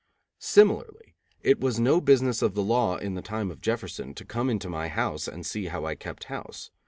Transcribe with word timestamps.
Similarly, 0.39 1.13
it 1.43 1.59
was 1.59 1.79
no 1.79 2.01
business 2.01 2.41
of 2.41 2.55
the 2.55 2.63
law 2.63 2.97
in 2.97 3.13
the 3.13 3.21
time 3.21 3.51
of 3.51 3.61
Jefferson 3.61 4.15
to 4.15 4.25
come 4.25 4.49
into 4.49 4.67
my 4.67 4.87
house 4.87 5.27
and 5.27 5.45
see 5.45 5.65
how 5.65 5.85
I 5.85 5.93
kept 5.93 6.23
house. 6.23 6.71